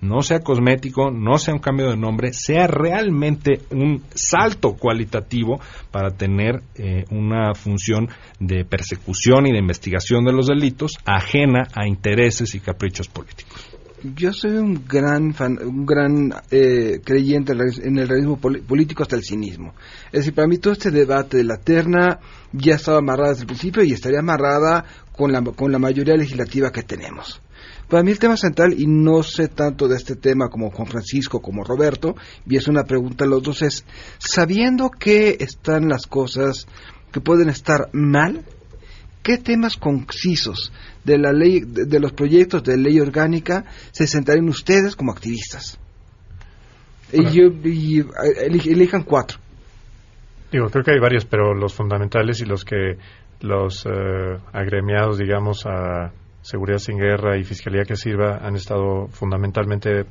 [0.00, 6.10] no sea cosmético, no sea un cambio de nombre, sea realmente un salto cualitativo para
[6.10, 12.54] tener eh, una función de persecución y de investigación de los delitos ajena a intereses
[12.54, 13.70] y caprichos políticos.
[14.02, 19.74] Yo soy un gran un gran eh, creyente en el realismo político hasta el cinismo.
[20.06, 22.18] Es decir, para mí todo este debate de la terna
[22.50, 26.72] ya estaba amarrada desde el principio y estaría amarrada con la, con la mayoría legislativa
[26.72, 27.42] que tenemos.
[27.88, 31.40] Para mí el tema central, y no sé tanto de este tema como Juan Francisco,
[31.40, 32.14] como Roberto,
[32.46, 33.84] y es una pregunta a los dos, es,
[34.18, 36.66] sabiendo que están las cosas
[37.10, 38.44] que pueden estar mal,
[39.22, 40.72] ¿qué temas concisos
[41.04, 45.78] de la ley, de, los proyectos de ley orgánica se sentarían ustedes como activistas?
[47.12, 48.06] Y, y,
[48.42, 49.38] elijan cuatro.
[50.52, 52.98] Digo, creo que hay varios, pero los fundamentales y los que
[53.40, 56.12] los eh, agremiados, digamos, a
[56.50, 60.04] Seguridad sin Guerra y Fiscalía que Sirva han estado fundamentalmente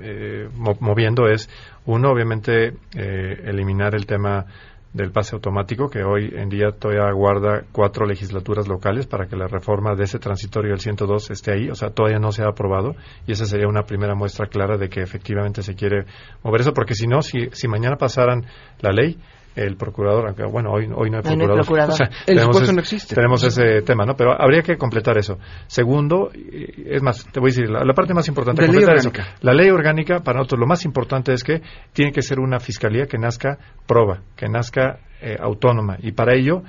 [0.00, 0.48] eh,
[0.80, 1.48] moviendo es,
[1.86, 4.44] uno, obviamente, eh, eliminar el tema
[4.92, 9.46] del pase automático, que hoy en día todavía aguarda cuatro legislaturas locales para que la
[9.46, 12.96] reforma de ese transitorio del 102 esté ahí, o sea, todavía no se ha aprobado,
[13.24, 16.06] y esa sería una primera muestra clara de que efectivamente se quiere
[16.42, 18.44] mover eso, porque si no, si, si mañana pasaran
[18.80, 19.16] la ley,
[19.54, 21.96] el procurador, aunque bueno, hoy, hoy no hay procurador.
[22.26, 23.14] el tenemos, no existe.
[23.14, 24.14] Tenemos ese tema, ¿no?
[24.14, 25.38] Pero habría que completar eso.
[25.66, 29.12] Segundo, es más, te voy a decir, la, parte más importante, completar eso.
[29.40, 33.06] La ley orgánica, para nosotros, lo más importante es que tiene que ser una fiscalía
[33.06, 35.98] que nazca proba, que nazca eh, autónoma.
[36.00, 36.62] Y para ello,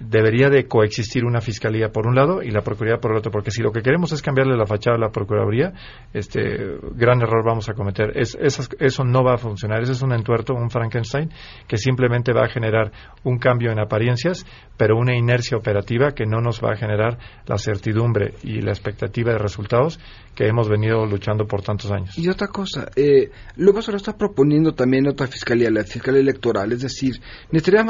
[0.00, 3.50] debería de coexistir una fiscalía por un lado y la procuraduría por el otro, porque
[3.50, 5.72] si lo que queremos es cambiarle la fachada a la procuraduría,
[6.12, 8.12] este gran error vamos a cometer.
[8.16, 9.82] Es, eso no va a funcionar.
[9.82, 11.30] Ese es un entuerto, un Frankenstein
[11.66, 12.92] que simplemente va a generar
[13.24, 17.58] un cambio en apariencias, pero una inercia operativa que no nos va a generar la
[17.58, 19.98] certidumbre y la expectativa de resultados
[20.34, 22.16] que hemos venido luchando por tantos años.
[22.18, 26.72] Y otra cosa, eh, luego se lo está proponiendo también otra fiscalía, la fiscalía electoral,
[26.72, 27.20] es decir,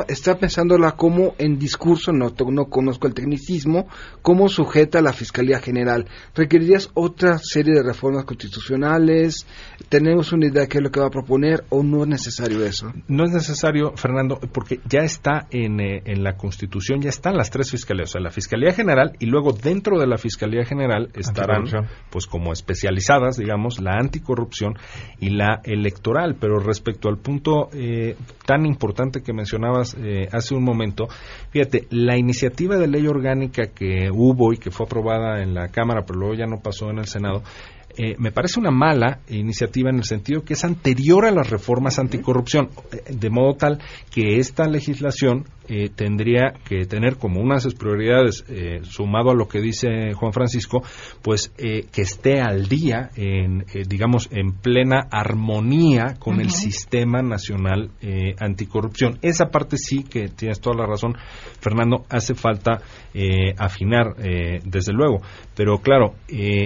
[0.08, 3.86] está pensándola como en discurso, no, no conozco el tecnicismo,
[4.22, 6.06] como sujeta a la fiscalía general.
[6.34, 9.46] ¿Requerirías otra serie de reformas constitucionales?
[9.88, 12.64] ¿Tenemos una idea de qué es lo que va a proponer o no es necesario
[12.64, 12.92] eso?
[13.08, 17.50] No es necesario, Fernando, porque ya está en, eh, en la Constitución, ya están las
[17.50, 21.64] tres fiscalías, o sea, la Fiscalía General y luego dentro de la Fiscalía General estarán
[22.10, 24.74] pues como especializadas, digamos, la anticorrupción
[25.20, 26.36] y la electoral.
[26.38, 31.08] Pero respecto al punto eh, tan importante que mencionabas eh, hace un momento,
[31.50, 36.04] fíjate, la iniciativa de ley orgánica que hubo y que fue aprobada en la Cámara,
[36.06, 37.42] pero luego ya no pasó en el Senado,
[37.98, 41.98] eh, me parece una mala iniciativa en el sentido que es anterior a las reformas
[41.98, 42.68] anticorrupción,
[43.08, 43.78] de modo tal
[44.10, 49.34] que esta legislación eh, tendría que tener como unas de sus prioridades, eh, sumado a
[49.34, 50.82] lo que dice Juan Francisco,
[51.22, 57.90] pues eh, que esté al día, en, digamos, en plena armonía con el sistema nacional
[58.38, 59.18] anticorrupción.
[59.22, 61.14] Esa parte sí que tienes toda la razón,
[61.60, 62.80] Fernando, hace falta
[63.58, 65.20] afinar, desde luego.
[65.54, 66.14] Pero claro,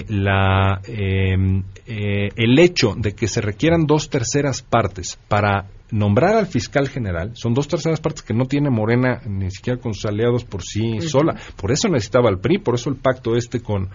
[0.09, 6.89] la, em, el hecho de que se requieran dos terceras partes para nombrar al fiscal
[6.89, 10.63] general, son dos terceras partes que no tiene Morena ni siquiera con sus aliados por
[10.63, 11.37] sí sola.
[11.57, 13.91] Por eso necesitaba el PRI, por eso el pacto este con,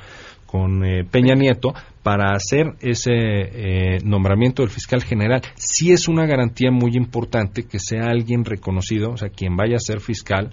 [0.46, 1.74] con eh, Peña Nieto,
[2.04, 5.42] para hacer ese eh, nombramiento del fiscal general.
[5.56, 9.80] Sí es una garantía muy importante que sea alguien reconocido, o sea, quien vaya a
[9.80, 10.52] ser fiscal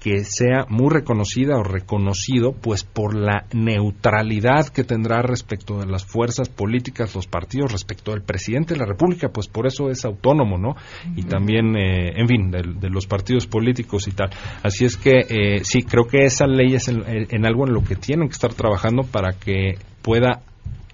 [0.00, 6.04] que sea muy reconocida o reconocido pues por la neutralidad que tendrá respecto de las
[6.04, 10.58] fuerzas políticas, los partidos, respecto del presidente de la República, pues por eso es autónomo,
[10.58, 10.76] ¿no?
[11.16, 14.30] Y también, eh, en fin, de, los partidos políticos y tal.
[14.62, 17.96] Así es que eh, sí, creo que esa ley es en algo en lo que
[17.96, 20.42] tienen que estar trabajando para que pueda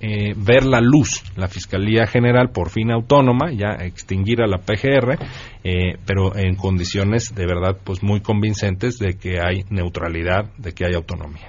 [0.07, 5.17] eh, ver la luz la Fiscalía General por fin autónoma, ya extinguir a la PGR,
[5.65, 10.85] eh, pero en condiciones de verdad pues muy convincentes de que hay neutralidad, de que
[10.85, 11.49] hay autonomía.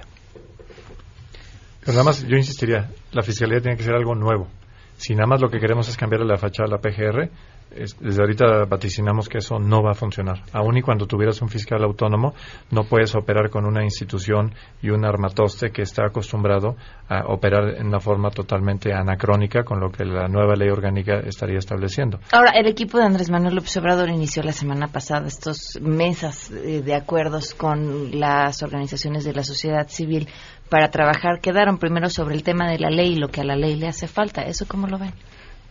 [1.86, 4.48] Nada más yo insistiría, la Fiscalía tiene que ser algo nuevo.
[4.96, 7.30] Si nada más lo que queremos es cambiar la fachada a la PGR,
[7.70, 10.42] desde ahorita vaticinamos que eso no va a funcionar.
[10.52, 12.34] Aún y cuando tuvieras un fiscal autónomo,
[12.70, 16.76] no puedes operar con una institución y un armatoste que está acostumbrado
[17.08, 21.58] a operar en una forma totalmente anacrónica con lo que la nueva ley orgánica estaría
[21.58, 22.18] estableciendo.
[22.32, 26.82] Ahora, el equipo de Andrés Manuel López Obrador inició la semana pasada estos mesas eh,
[26.82, 30.28] de acuerdos con las organizaciones de la sociedad civil
[30.68, 31.40] para trabajar.
[31.40, 33.88] Quedaron primero sobre el tema de la ley y lo que a la ley le
[33.88, 34.42] hace falta.
[34.42, 35.12] ¿Eso cómo lo ven?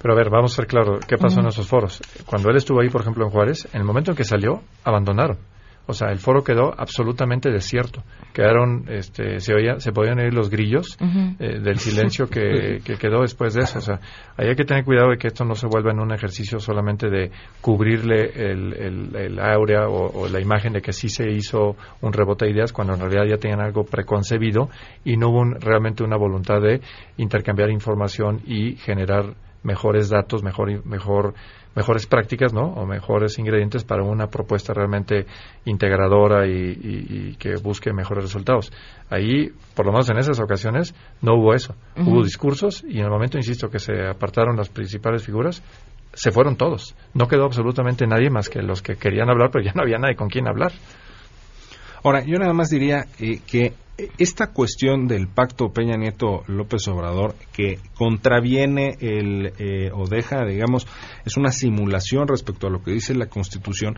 [0.02, 2.02] Pero a ver, vamos a ser claros, ¿qué pasó en esos foros?
[2.26, 5.38] Cuando él estuvo ahí, por ejemplo, en Juárez, en el momento en que salió, abandonaron.
[5.88, 8.02] O sea, el foro quedó absolutamente desierto.
[8.34, 10.98] Quedaron, este, se oía, se podían oír los grillos
[11.40, 13.78] eh, del silencio que, quedó después de eso.
[13.78, 14.00] O sea,
[14.36, 17.10] ahí hay que tener cuidado de que esto no se vuelva en un ejercicio solamente
[17.10, 17.30] de
[17.62, 22.52] cubrirle el, el, áurea o, la imagen de que sí se hizo un rebote de
[22.52, 24.70] ideas cuando en realidad ya tenían algo preconcebido
[25.04, 26.82] y no hubo realmente una voluntad de
[27.18, 29.36] intercambiar información y generar
[29.66, 31.34] mejores datos, mejor, mejor,
[31.76, 32.68] mejores prácticas, ¿no?
[32.74, 35.26] O mejores ingredientes para una propuesta realmente
[35.66, 38.72] integradora y, que busque mejores resultados.
[39.10, 41.76] Ahí, por lo menos en esas ocasiones, no hubo eso.
[41.98, 45.62] Hubo discursos y en el momento, insisto, que se apartaron las principales figuras,
[46.14, 46.96] se fueron todos.
[47.14, 50.16] No quedó absolutamente nadie más que los que querían hablar, pero ya no había nadie
[50.16, 50.72] con quien hablar.
[52.04, 53.74] Ahora, yo nada más diría eh, que
[54.18, 60.86] esta cuestión del pacto Peña Nieto López Obrador que contraviene el eh, o deja digamos
[61.26, 63.98] es una simulación respecto a lo que dice la Constitución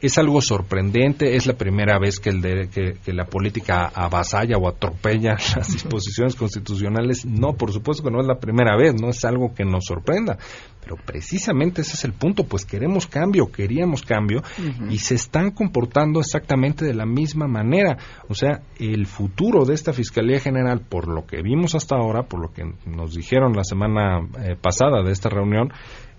[0.00, 4.68] es algo sorprendente, es la primera vez que, el de, que, la política avasalla o
[4.68, 7.24] atropella las disposiciones constitucionales.
[7.24, 10.38] No, por supuesto que no es la primera vez, no es algo que nos sorprenda,
[10.82, 14.42] pero precisamente ese es el punto, pues queremos cambio, queríamos cambio
[14.90, 17.96] y se están comportando exactamente de la misma manera.
[18.28, 22.40] O sea, el futuro de esta Fiscalía General, por lo que vimos hasta ahora, por
[22.40, 25.72] lo que nos dijeron la semana eh, pasada de esta reunión,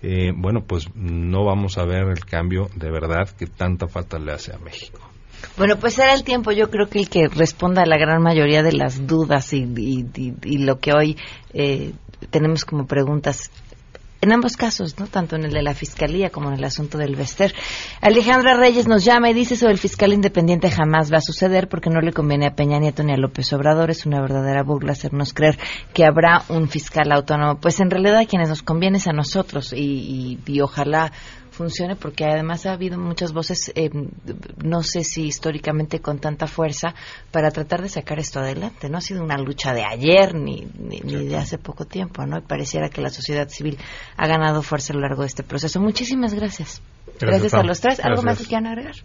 [0.08, 4.32] eh, bueno, pues no vamos a ver el cambio de verdad que tanta falta le
[4.32, 5.00] hace a México.
[5.56, 8.62] Bueno, pues será el tiempo, yo creo que el que responda a la gran mayoría
[8.62, 9.66] de las dudas y,
[10.58, 11.16] lo que hoy
[11.52, 11.92] eh,
[12.30, 13.50] tenemos como preguntas
[14.26, 15.06] en ambos casos, ¿no?
[15.06, 17.54] Tanto en el de la Fiscalía como en el asunto del Vester.
[18.00, 21.90] Alejandra Reyes nos llama y dice eso el fiscal independiente jamás va a suceder porque
[21.90, 23.90] no le conviene a Peña Nieto ni a López Obrador.
[23.90, 25.58] Es una verdadera burla hacernos creer
[25.94, 27.60] que habrá un fiscal autónomo.
[27.60, 31.12] Pues en realidad a quienes nos conviene es a nosotros y, y ojalá
[31.56, 33.90] funcione porque además ha habido muchas voces, eh,
[34.62, 36.94] no sé si históricamente con tanta fuerza,
[37.30, 38.88] para tratar de sacar esto adelante.
[38.88, 42.38] No ha sido una lucha de ayer ni, ni, de hace poco tiempo, ¿no?
[42.38, 43.78] Y pareciera que la sociedad civil
[44.16, 45.80] ha ganado fuerza a lo largo de este proceso.
[45.80, 46.82] Muchísimas gracias.
[47.18, 48.00] Gracias, a los tres.
[48.00, 48.96] ¿Algo más que quieran agregar?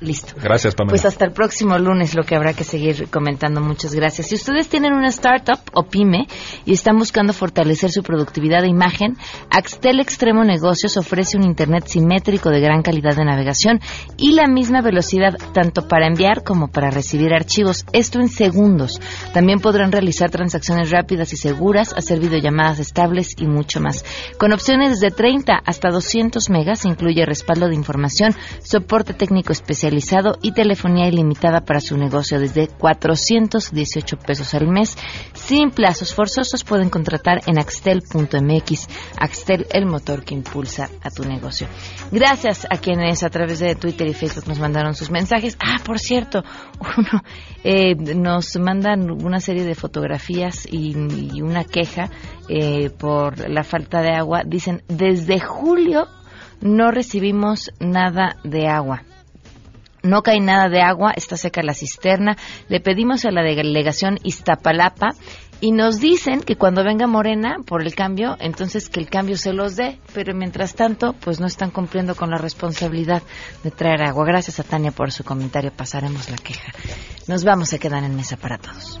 [0.00, 0.34] Listo.
[0.40, 0.92] Gracias, Pamela.
[0.92, 3.60] Pues hasta el próximo lunes lo que habrá que seguir comentando.
[3.60, 4.28] Muchas gracias.
[4.28, 6.28] Si ustedes tienen una startup o pyme
[6.64, 9.16] y están buscando fortalecer su productividad de imagen,
[9.50, 13.80] Axtel Extremo Negocios ofrece un Internet simétrico de gran calidad de navegación
[14.16, 17.84] y la misma velocidad tanto para enviar como para recibir archivos.
[17.92, 19.00] Esto en segundos.
[19.34, 24.04] También podrán realizar transacciones rápidas y seguras, hacer videollamadas estables y mucho más.
[24.38, 29.87] Con opciones desde 30 hasta 200 megas, incluye respaldo de información, soporte técnico especial
[30.42, 34.96] y telefonía ilimitada para su negocio desde 418 pesos al mes.
[35.32, 38.88] Sin plazos forzosos pueden contratar en axtel.mx.
[39.18, 41.66] Axtel, el motor que impulsa a tu negocio.
[42.12, 45.56] Gracias a quienes a través de Twitter y Facebook nos mandaron sus mensajes.
[45.60, 46.44] Ah, por cierto,
[46.98, 47.22] uno,
[47.64, 50.94] eh, nos mandan una serie de fotografías y,
[51.40, 52.10] una queja
[52.48, 54.42] eh, por la falta de agua.
[54.44, 56.08] Dicen, desde julio
[56.60, 59.02] no recibimos nada de agua.
[60.02, 62.36] No cae nada de agua, está seca la cisterna.
[62.68, 65.10] Le pedimos a la delegación Iztapalapa
[65.60, 69.52] y nos dicen que cuando venga Morena por el cambio, entonces que el cambio se
[69.52, 73.22] los dé, pero mientras tanto, pues no están cumpliendo con la responsabilidad
[73.64, 74.24] de traer agua.
[74.24, 76.72] Gracias a Tania por su comentario, pasaremos la queja.
[77.26, 79.00] Nos vamos a quedar en mesa para todos.